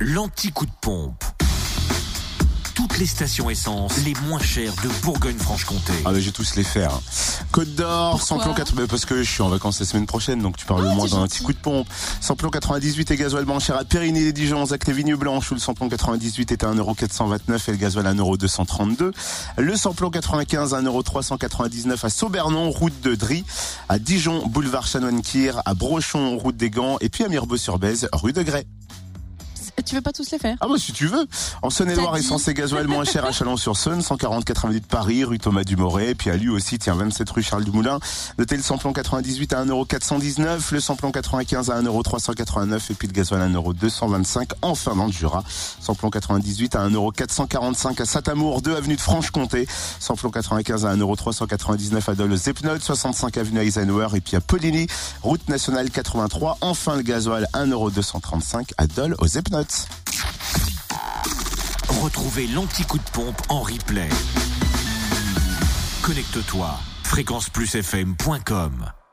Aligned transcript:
l'anti-coup 0.00 0.66
de 0.66 0.72
pompe. 0.80 1.22
Toutes 2.74 2.98
les 2.98 3.06
stations 3.06 3.48
essence 3.48 3.98
les 4.04 4.14
moins 4.26 4.40
chères 4.40 4.72
de 4.82 4.88
Bourgogne-Franche-Comté. 5.02 5.92
Ah 6.04 6.10
bah, 6.10 6.18
je 6.18 6.26
vais 6.26 6.32
tous 6.32 6.56
les 6.56 6.64
faire. 6.64 6.90
Côte 7.52 7.72
d'Or, 7.76 8.20
samplon 8.20 8.52
4, 8.52 8.74
bah, 8.74 8.82
parce 8.90 9.04
que 9.04 9.22
je 9.22 9.30
suis 9.30 9.42
en 9.42 9.48
vacances 9.48 9.78
la 9.78 9.86
semaine 9.86 10.06
prochaine, 10.06 10.40
donc 10.42 10.56
tu 10.56 10.66
parles 10.66 10.84
Ah, 10.84 10.90
au 10.90 10.94
moins 10.94 11.06
d'un 11.06 11.24
petit 11.28 11.44
coup 11.44 11.52
de 11.52 11.58
pompe. 11.58 11.86
Samplon 12.20 12.50
98 12.50 13.12
et 13.12 13.16
gasoil 13.16 13.44
moins 13.46 13.60
cher 13.60 13.76
à 13.76 13.84
Périgny 13.84 14.22
et 14.24 14.32
Dijon, 14.32 14.66
Zac 14.66 14.86
les 14.88 14.92
Vignes 14.92 15.14
Blanches, 15.14 15.52
où 15.52 15.54
le 15.54 15.60
samplon 15.60 15.88
98 15.88 16.50
était 16.50 16.66
à 16.66 16.74
1,429€ 16.74 17.60
et 17.68 17.70
le 17.70 17.76
gasoil 17.76 18.06
à 18.08 18.14
1,232€. 18.14 19.12
Le 19.58 19.76
samplon 19.76 20.10
95 20.10 20.74
à 20.74 20.82
1,399€ 20.82 22.04
à 22.04 22.10
Saubernon, 22.10 22.70
route 22.70 23.00
de 23.02 23.14
Dry, 23.14 23.44
à 23.88 24.00
Dijon, 24.00 24.44
boulevard 24.46 24.88
Chanoine-Kir, 24.88 25.62
à 25.64 25.74
Brochon, 25.74 26.36
route 26.36 26.56
des 26.56 26.70
Gants, 26.70 26.98
et 27.00 27.08
puis 27.08 27.22
à 27.22 27.28
Mirbeau-sur-Bèze, 27.28 28.08
rue 28.12 28.32
de 28.32 28.42
Grès. 28.42 28.66
Tu 29.84 29.94
veux 29.94 30.00
pas 30.00 30.12
tous 30.12 30.30
les 30.30 30.38
faire 30.38 30.56
Ah 30.60 30.66
bah 30.66 30.74
si 30.78 30.92
tu 30.92 31.06
veux. 31.06 31.26
En 31.62 31.68
Saône-et-Loire, 31.68 32.16
essence 32.16 32.48
et 32.48 32.54
gasoil 32.54 32.86
moins 32.86 33.04
cher 33.04 33.24
à 33.24 33.32
Chalon-sur-Saône, 33.32 34.00
140 34.00 34.44
80 34.44 34.74
de 34.74 34.78
Paris, 34.80 35.24
rue 35.24 35.38
Thomas 35.38 35.64
Dumoret, 35.64 36.10
et 36.10 36.14
puis 36.14 36.30
à 36.30 36.36
lui 36.36 36.48
aussi, 36.48 36.78
tiens, 36.78 36.94
27 36.94 37.28
rue 37.30 37.42
Charles 37.42 37.64
Dumoulin. 37.64 37.98
Notez 38.38 38.56
le 38.56 38.62
samplon 38.62 38.92
98 38.92 39.52
à 39.52 39.64
1,419€, 39.64 40.72
le 40.72 40.80
samplon 40.80 41.12
95 41.12 41.70
à 41.70 41.82
1,389€ 41.82 42.80
et 42.90 42.94
puis 42.94 43.08
le 43.08 43.12
gasoil 43.12 43.42
à 43.42 43.48
1,225€ 43.48 44.52
enfin 44.62 44.96
dans 44.96 45.06
le 45.06 45.12
Jura. 45.12 45.44
Samplon 45.80 46.08
98 46.10 46.76
à 46.76 46.88
1,445€ 46.88 48.00
à 48.00 48.04
Saint-Amour, 48.06 48.62
2 48.62 48.74
avenue 48.74 48.96
de 48.96 49.00
Franche-Comté. 49.00 49.68
Samplon 50.00 50.30
95 50.30 50.86
à 50.86 50.96
1,399€ 50.96 52.10
à 52.10 52.14
Dole 52.14 52.32
aux 52.32 52.36
Epnotes, 52.36 52.82
65 52.82 53.36
avenue 53.36 53.60
Eisenhower 53.60 54.08
et 54.14 54.20
puis 54.20 54.36
à 54.36 54.40
Poligny, 54.40 54.86
route 55.22 55.46
nationale 55.48 55.90
83. 55.90 56.58
Enfin 56.62 56.96
le 56.96 57.02
gasoil 57.02 57.46
1,235€ 57.52 58.72
à 58.78 58.86
Dole 58.86 59.14
aux 59.18 59.26
Epnotes. 59.26 59.73
Retrouvez 61.88 62.46
l'anti-coup 62.46 62.98
de 62.98 63.10
pompe 63.12 63.40
en 63.48 63.62
replay. 63.62 64.08
Connecte-toi. 66.02 66.78
fréquenceplusfm.com 67.04 69.03